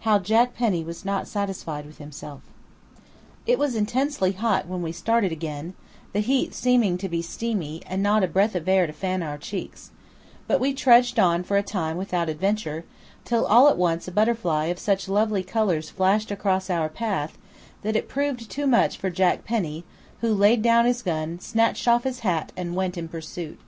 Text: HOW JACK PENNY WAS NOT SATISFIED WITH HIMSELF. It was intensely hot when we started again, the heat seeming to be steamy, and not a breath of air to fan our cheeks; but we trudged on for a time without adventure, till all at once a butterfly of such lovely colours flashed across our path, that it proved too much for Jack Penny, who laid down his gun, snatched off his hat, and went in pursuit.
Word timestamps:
HOW 0.00 0.18
JACK 0.18 0.54
PENNY 0.54 0.84
WAS 0.84 1.02
NOT 1.02 1.26
SATISFIED 1.26 1.86
WITH 1.86 1.96
HIMSELF. 1.96 2.42
It 3.46 3.58
was 3.58 3.74
intensely 3.74 4.32
hot 4.32 4.68
when 4.68 4.82
we 4.82 4.92
started 4.92 5.32
again, 5.32 5.72
the 6.12 6.20
heat 6.20 6.52
seeming 6.52 6.98
to 6.98 7.08
be 7.08 7.22
steamy, 7.22 7.80
and 7.86 8.02
not 8.02 8.22
a 8.22 8.28
breath 8.28 8.54
of 8.54 8.68
air 8.68 8.86
to 8.86 8.92
fan 8.92 9.22
our 9.22 9.38
cheeks; 9.38 9.90
but 10.46 10.60
we 10.60 10.74
trudged 10.74 11.18
on 11.18 11.42
for 11.42 11.56
a 11.56 11.62
time 11.62 11.96
without 11.96 12.28
adventure, 12.28 12.84
till 13.24 13.46
all 13.46 13.66
at 13.66 13.78
once 13.78 14.06
a 14.06 14.12
butterfly 14.12 14.66
of 14.66 14.78
such 14.78 15.08
lovely 15.08 15.42
colours 15.42 15.88
flashed 15.88 16.30
across 16.30 16.68
our 16.68 16.90
path, 16.90 17.38
that 17.80 17.96
it 17.96 18.10
proved 18.10 18.50
too 18.50 18.66
much 18.66 18.98
for 18.98 19.08
Jack 19.08 19.42
Penny, 19.46 19.84
who 20.20 20.34
laid 20.34 20.60
down 20.60 20.84
his 20.84 21.00
gun, 21.00 21.38
snatched 21.40 21.88
off 21.88 22.04
his 22.04 22.18
hat, 22.20 22.52
and 22.58 22.76
went 22.76 22.98
in 22.98 23.08
pursuit. 23.08 23.58